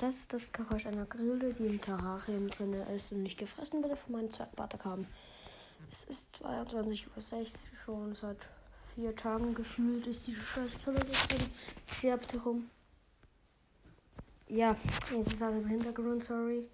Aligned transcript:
Das 0.00 0.16
ist 0.16 0.32
das 0.32 0.50
Geräusch 0.50 0.86
einer 0.86 1.04
Grille, 1.04 1.52
die 1.52 1.66
im 1.66 1.78
Terrarium 1.78 2.48
drin 2.48 2.72
ist 2.72 3.12
und 3.12 3.22
nicht 3.22 3.38
gefressen 3.38 3.82
wurde 3.82 3.96
von 3.96 4.12
meinen 4.14 4.30
zwei 4.30 4.46
Butterkam. 4.56 5.06
Es 5.92 6.04
ist 6.04 6.42
22.06 6.42 7.34
Uhr 7.34 7.48
schon 7.84 8.14
seit 8.14 8.38
vier 8.94 9.14
Tagen 9.14 9.54
gefühlt 9.54 10.06
ist 10.06 10.26
diese 10.26 10.40
scheiß 10.40 10.78
Grille 10.82 11.00
drin. 11.00 11.50
Zirpt 11.84 12.32
herum. 12.32 12.70
Ja, 14.48 14.74
jetzt 15.14 15.34
ist 15.34 15.42
alles 15.42 15.64
im 15.64 15.68
Hintergrund, 15.68 16.24
sorry. 16.24 16.66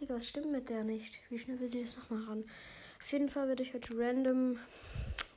Digga, 0.00 0.14
was 0.14 0.28
stimmt 0.28 0.52
mit 0.52 0.68
der 0.68 0.84
nicht? 0.84 1.12
Wie 1.28 1.40
schnell 1.40 1.58
will 1.58 1.70
die 1.70 1.82
das 1.82 1.96
nochmal 1.96 2.22
ran? 2.22 2.44
Auf 3.02 3.12
jeden 3.12 3.28
Fall 3.28 3.48
werde 3.48 3.64
ich 3.64 3.74
heute 3.74 3.98
random 3.98 4.56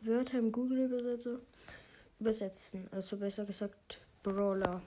Wörter 0.07 0.39
im 0.39 0.51
Google 0.51 0.85
Übersetzer 0.85 1.39
übersetzen. 2.19 2.87
Also 2.91 3.17
besser 3.17 3.45
gesagt 3.45 4.01
Brawler. 4.23 4.81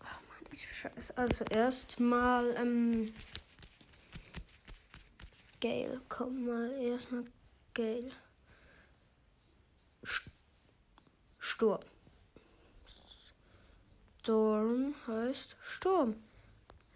Oh 0.00 0.04
Mann, 0.04 0.50
diese 0.52 0.66
Scheiße. 0.66 1.16
Also 1.16 1.44
erstmal 1.44 2.54
ähm, 2.56 3.14
Gale. 5.60 6.00
Komm 6.08 6.46
mal 6.46 6.72
erstmal 6.72 7.24
Gale. 7.74 8.10
Sturm. 11.40 11.80
Storm 14.20 14.94
heißt 15.06 15.56
Sturm. 15.62 16.14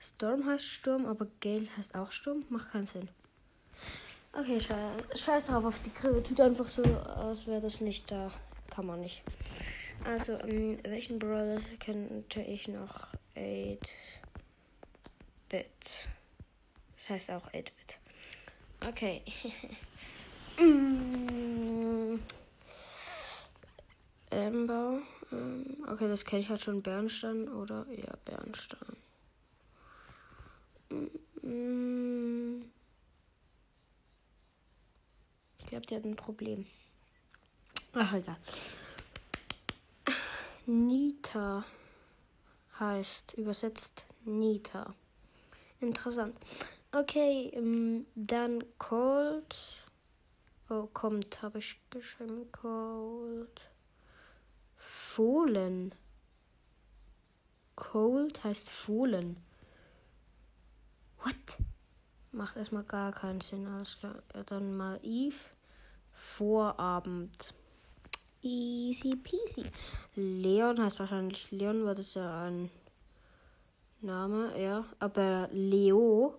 Storm 0.00 0.46
heißt 0.46 0.64
Sturm, 0.64 1.06
aber 1.06 1.26
Gale 1.40 1.68
heißt 1.76 1.94
auch 1.94 2.10
Sturm. 2.10 2.44
Macht 2.48 2.72
keinen 2.72 2.86
Sinn. 2.86 3.08
Okay, 4.38 4.60
scheiß, 4.60 5.20
scheiß 5.20 5.46
drauf 5.46 5.64
auf 5.64 5.80
die 5.80 5.92
Grille. 5.92 6.22
Tut 6.22 6.40
einfach 6.40 6.68
so, 6.68 6.82
als 6.84 7.44
wäre 7.48 7.60
das 7.60 7.80
nicht 7.80 8.08
da. 8.08 8.30
Kann 8.70 8.86
man 8.86 9.00
nicht. 9.00 9.24
Also, 10.04 10.38
ähm, 10.42 10.78
welchen 10.84 11.18
Brawler 11.18 11.60
könnte 11.84 12.40
ich 12.42 12.68
noch? 12.68 13.08
8-Bit. 13.34 13.80
Das 16.94 17.10
heißt 17.10 17.32
auch 17.32 17.48
8-Bit. 17.48 17.98
Okay. 18.86 19.22
Amber. 24.30 25.02
Ähm, 25.32 25.84
okay, 25.88 26.06
das 26.06 26.24
kenne 26.24 26.42
ich 26.42 26.48
halt 26.48 26.60
schon. 26.60 26.80
Bernstein 26.80 27.48
oder? 27.48 27.84
Ja, 27.88 28.14
Bernstein. 28.24 28.96
Der 35.88 35.98
hat 35.98 36.04
ein 36.04 36.16
Problem. 36.16 36.66
Ach, 37.92 38.12
egal. 38.12 38.36
Nita 40.66 41.64
heißt 42.78 43.34
übersetzt 43.34 44.02
Nita. 44.24 44.94
Interessant. 45.80 46.36
Okay, 46.92 47.50
ähm, 47.54 48.06
dann 48.16 48.64
Cold. 48.78 49.56
Oh, 50.70 50.86
kommt, 50.92 51.40
habe 51.40 51.58
ich 51.58 51.76
geschrieben. 51.90 52.50
Cold. 52.52 53.60
Fohlen. 55.14 55.94
Cold 57.74 58.44
heißt 58.44 58.68
Fohlen. 58.68 59.36
What? 61.22 61.34
Macht 62.32 62.56
erstmal 62.56 62.84
gar 62.84 63.12
keinen 63.12 63.40
Sinn. 63.40 63.66
Alles 63.66 63.96
klar. 63.98 64.16
Ja, 64.34 64.42
dann 64.42 64.76
mal 64.76 65.00
Eve. 65.02 65.36
Vorabend. 66.38 67.52
Easy 68.42 69.16
peasy. 69.16 69.64
Leon 70.14 70.80
heißt 70.80 71.00
wahrscheinlich 71.00 71.50
Leon, 71.50 71.84
weil 71.84 71.96
das 71.96 72.14
ja 72.14 72.44
ein 72.44 72.70
Name, 74.02 74.56
ja. 74.56 74.84
Aber 75.00 75.48
Leo 75.50 76.36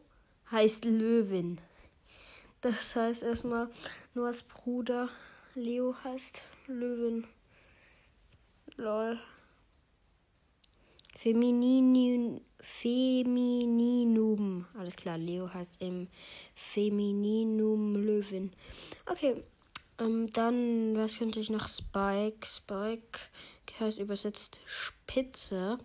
heißt 0.52 0.86
Löwin. 0.86 1.60
Das 2.62 2.96
heißt 2.96 3.24
erstmal 3.24 3.68
nur 4.16 4.34
Bruder. 4.48 5.10
Leo 5.56 5.94
heißt 6.02 6.44
Löwin. 6.68 7.28
Lol. 8.78 9.20
Feminin, 11.18 12.40
Femininum. 12.62 14.66
Alles 14.78 14.96
klar, 14.96 15.18
Leo 15.18 15.54
heißt 15.54 15.76
im 15.80 16.08
Femininum 16.56 17.98
Löwin. 17.98 18.54
Okay, 19.06 19.44
ähm, 20.00 20.32
dann, 20.34 20.98
was 20.98 21.18
könnte 21.18 21.40
ich 21.40 21.50
noch? 21.50 21.68
Spike. 21.68 22.46
Spike 22.46 23.20
heißt 23.80 24.00
übersetzt 24.00 24.60
Spitze. 24.66 25.80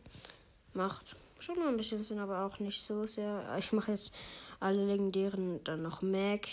Macht 0.74 1.04
schon 1.38 1.58
mal 1.58 1.68
ein 1.68 1.76
bisschen 1.76 2.04
Sinn, 2.04 2.18
aber 2.18 2.44
auch 2.44 2.58
nicht 2.58 2.84
so 2.84 3.06
sehr. 3.06 3.56
Ich 3.58 3.72
mache 3.72 3.92
jetzt 3.92 4.12
alle 4.60 4.84
legendären, 4.84 5.62
dann 5.64 5.82
noch 5.82 6.02
Mac. 6.02 6.48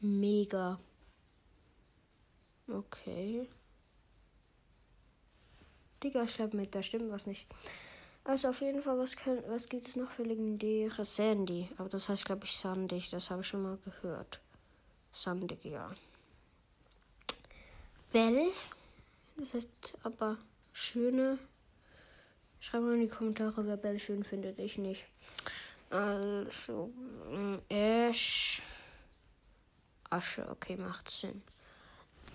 Mega. 0.00 0.78
Okay. 2.68 3.48
Digga, 6.02 6.24
ich 6.24 6.34
glaube 6.34 6.56
mit, 6.56 6.74
da 6.74 6.82
stimmt 6.82 7.10
was 7.10 7.26
nicht. 7.26 7.44
Also 8.24 8.48
auf 8.48 8.60
jeden 8.60 8.82
Fall, 8.82 8.98
was, 8.98 9.16
kann, 9.16 9.42
was 9.48 9.68
gibt 9.68 9.88
es 9.88 9.96
noch 9.96 10.10
für 10.12 10.22
legendäre 10.22 11.04
Sandy? 11.04 11.68
Aber 11.78 11.88
das 11.88 12.08
heißt, 12.08 12.24
glaube 12.24 12.44
ich, 12.44 12.56
Sandig. 12.56 13.10
Das 13.10 13.28
habe 13.30 13.42
ich 13.42 13.48
schon 13.48 13.62
mal 13.62 13.78
gehört. 13.84 14.40
Sandig, 15.14 15.64
ja. 15.64 15.90
Bell. 18.12 18.52
Das 19.36 19.54
heißt 19.54 19.68
aber 20.02 20.36
schöne. 20.74 21.38
Schreibt 22.60 22.84
mal 22.84 22.94
in 22.94 23.00
die 23.00 23.08
Kommentare, 23.08 23.66
wer 23.66 23.76
Bell 23.76 23.98
schön 23.98 24.24
findet. 24.24 24.58
Ich 24.58 24.78
nicht. 24.78 25.04
Also, 25.90 26.88
Ash. 27.68 28.62
Asche, 30.10 30.48
okay, 30.50 30.76
macht 30.76 31.10
Sinn. 31.10 31.42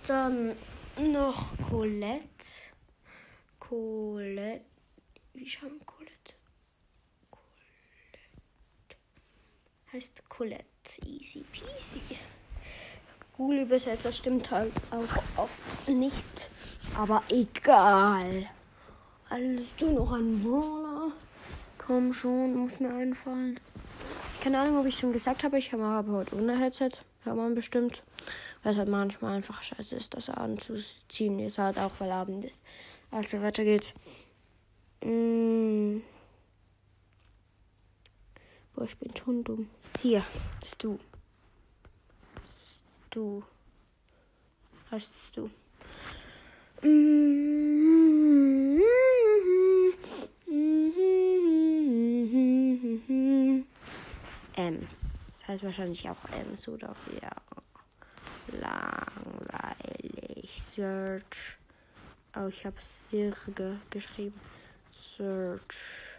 Dann 0.07 0.57
noch 0.97 1.57
Colette. 1.69 2.45
Colette. 3.59 4.65
Wie 5.33 5.49
schreibt 5.49 5.85
Colette? 5.85 6.33
Colette. 7.29 8.25
Heißt 9.91 10.29
Colette. 10.29 10.65
Easy 11.05 11.43
peasy. 11.51 12.17
Google-Übersetzer 13.37 14.11
stimmt 14.11 14.49
halt 14.51 14.71
auch 14.91 15.41
oft 15.43 15.87
nicht. 15.87 16.49
Aber 16.97 17.21
egal. 17.29 18.47
Alles 19.29 19.75
du 19.77 19.91
noch 19.91 20.13
ein 20.13 20.41
Brawler? 20.41 21.11
Komm 21.77 22.13
schon, 22.13 22.55
muss 22.55 22.79
mir 22.79 22.93
einfallen. 22.93 23.59
Keine 24.41 24.59
Ahnung, 24.59 24.79
ob 24.79 24.85
ich 24.85 24.97
schon 24.97 25.11
gesagt 25.11 25.43
habe. 25.43 25.59
Ich 25.59 25.73
habe 25.73 26.11
heute 26.11 26.35
ohne 26.35 26.57
Headset. 26.57 26.91
Hört 27.23 27.35
man 27.35 27.55
bestimmt. 27.55 28.03
Weil 28.63 28.73
es 28.73 28.77
halt 28.77 28.89
manchmal 28.89 29.35
einfach 29.35 29.61
scheiße 29.61 29.95
ist, 29.95 30.13
das 30.13 30.29
anzuziehen. 30.29 31.39
Ist 31.39 31.57
halt 31.57 31.77
auch, 31.77 31.91
weil 31.99 32.11
Abend 32.11 32.45
ist. 32.45 32.59
Also 33.11 33.41
weiter 33.41 33.63
geht's. 33.63 33.93
Mmh. 35.03 36.01
Boah, 38.75 38.85
ich 38.85 38.99
bin 38.99 39.15
schon 39.15 39.43
dumm. 39.43 39.69
Hier, 40.01 40.23
bist 40.59 40.83
du. 40.83 40.99
Du. 43.15 43.41
Heißt 44.91 45.37
du. 45.37 45.49
Ems. 54.57 55.31
Das 55.39 55.47
heißt 55.47 55.63
wahrscheinlich 55.63 56.09
auch 56.09 56.25
Ems 56.25 56.67
oder 56.67 56.93
ja. 57.21 57.31
Langweilig. 58.49 60.61
Search. 60.61 61.55
Oh, 62.35 62.47
ich 62.47 62.65
habe 62.65 62.75
Sirge 62.81 63.79
geschrieben. 63.91 64.41
Search. 65.15 66.17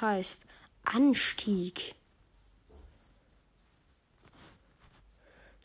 Heißt 0.00 0.40
Anstieg. 0.84 1.94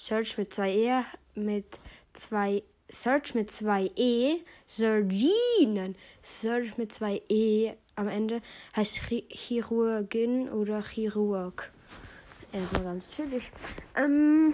Search 0.08 0.38
mit 0.38 0.54
zwei 0.54 0.72
E, 0.72 1.04
mit 1.36 1.66
zwei 2.14 2.64
Search 2.90 3.36
mit 3.36 3.52
zwei 3.52 3.92
E, 3.98 4.40
Surgeinen. 4.66 5.98
Search 6.24 6.78
mit 6.78 6.94
zwei 6.94 7.22
E 7.28 7.74
am 7.98 8.08
Ende 8.08 8.40
heißt 8.74 9.02
Chirurgin 9.28 10.48
oder 10.48 10.82
Chirurg. 10.82 11.70
Erstmal 12.54 12.84
ganz 12.86 13.12
chillig. 13.12 13.52
Ähm, 13.98 14.54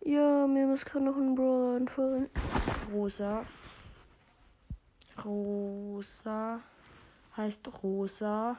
ja, 0.00 0.48
mir 0.48 0.66
muss 0.66 0.84
gerade 0.84 1.04
noch 1.04 1.16
ein 1.16 1.36
Brawler 1.36 1.76
einfallen. 1.76 2.28
Rosa. 2.92 3.46
Rosa 5.24 6.60
heißt 7.36 7.70
Rosa. 7.84 8.58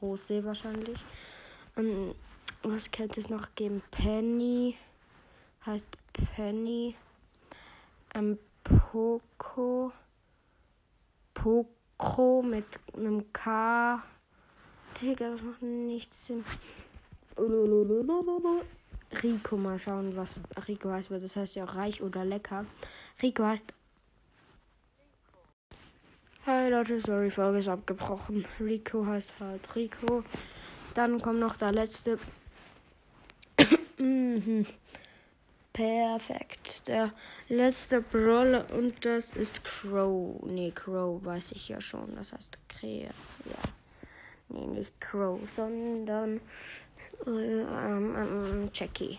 Rose 0.00 0.44
wahrscheinlich. 0.44 0.98
Ähm, 1.76 2.16
was 2.62 2.90
könnte 2.90 3.20
es 3.20 3.28
noch 3.28 3.54
geben? 3.54 3.82
Penny 3.90 4.76
heißt 5.66 5.96
Penny. 6.34 6.94
Ähm, 8.14 8.38
Poco. 8.64 9.92
Poco 11.34 12.42
mit 12.42 12.66
einem 12.94 13.32
K. 13.32 14.02
Digga, 15.00 15.30
das 15.30 15.42
macht 15.42 15.62
nichts 15.62 16.26
Sinn. 16.26 16.44
Rico, 19.22 19.56
mal 19.56 19.78
schauen, 19.78 20.16
was 20.16 20.42
Rico 20.68 20.90
heißt, 20.90 21.10
weil 21.10 21.20
das 21.20 21.36
heißt 21.36 21.56
ja 21.56 21.64
auch 21.64 21.74
reich 21.74 22.02
oder 22.02 22.24
lecker. 22.24 22.66
Rico 23.22 23.44
heißt. 23.44 23.72
Hi 26.46 26.70
Leute, 26.70 27.00
sorry, 27.00 27.30
Folge 27.30 27.60
ist 27.60 27.68
abgebrochen. 27.68 28.46
Rico 28.60 29.06
heißt 29.06 29.30
halt 29.40 29.74
Rico. 29.74 30.24
Dann 30.94 31.20
kommt 31.20 31.40
noch 31.40 31.56
der 31.56 31.72
letzte. 31.72 32.18
Mhm. 34.02 34.66
Perfekt. 35.72 36.88
Der 36.88 37.12
letzte 37.48 38.00
Brawler 38.00 38.68
und 38.74 39.04
das 39.04 39.30
ist 39.30 39.64
Crow. 39.64 40.42
Nee, 40.44 40.72
Crow 40.72 41.24
weiß 41.24 41.52
ich 41.52 41.68
ja 41.68 41.80
schon. 41.80 42.16
Das 42.16 42.32
heißt 42.32 42.58
Krähe. 42.68 43.14
Ja. 43.44 43.62
Nee, 44.48 44.66
nicht 44.78 45.00
Crow, 45.00 45.40
sondern 45.48 46.40
äh, 47.26 47.30
ähm, 47.30 48.16
ähm, 48.16 48.70
Jackie. 48.74 49.18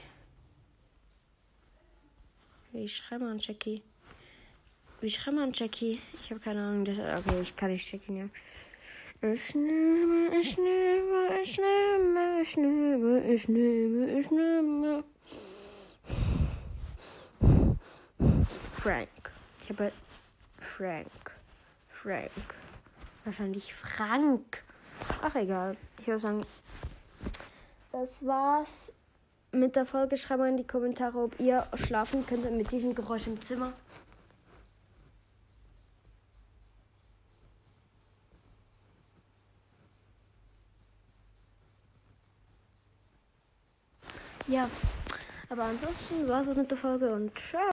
Wie 2.74 2.89
schreibt 2.89 3.21
man 3.21 3.39
Jackie? 3.39 3.83
Wie 5.00 5.09
schreibt 5.09 5.38
man 5.38 5.53
Jackie? 5.53 6.01
Ich 6.24 6.30
habe 6.30 6.41
keine 6.41 6.62
Ahnung. 6.62 6.83
Das, 6.83 6.97
okay, 6.97 7.41
ich 7.41 7.56
kann 7.56 7.71
nicht 7.71 7.88
checken, 7.88 8.18
ja. 8.18 8.30
Ich 9.33 9.56
nehme, 9.56 10.38
ich 10.38 10.57
nehme, 10.57 11.41
ich 11.41 11.57
nehme, 11.57 11.72
ich 12.44 12.57
nehme, 12.57 13.22
ich 13.22 13.48
nehme, 13.48 14.19
ich 14.19 14.30
nehme. 14.30 15.04
Frank. 18.72 19.10
Ich 19.63 19.69
habe 19.69 19.94
Frank. 20.78 21.07
Frank. 22.01 22.31
Wahrscheinlich 23.24 23.74
Frank. 23.74 24.62
Ach 25.22 25.34
egal. 25.36 25.78
Ich 26.00 26.07
würde 26.07 26.19
sagen, 26.19 26.45
das 27.94 28.25
war's 28.25 28.94
mit 29.54 29.78
der 29.78 29.86
Folge. 29.86 30.18
Schreibt 30.18 30.40
mal 30.42 30.50
in 30.50 30.57
die 30.57 30.68
Kommentare, 30.68 31.18
ob 31.19 31.40
ihr 31.40 31.66
schlafen 31.75 32.25
könnt 32.25 32.51
mit 32.51 32.72
diesem 32.74 32.94
Geräusch 32.94 33.28
im 33.28 33.42
Zimmer. 33.42 33.72
Ja, 44.48 44.69
aber 45.50 45.63
ansonsten 45.63 46.28
war 46.28 46.42
es 46.42 46.56
mit 46.56 46.69
der 46.69 46.78
Folge 46.78 47.13
und 47.13 47.31
ciao. 47.38 47.62